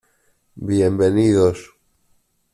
Bienvenidos. 0.55 1.75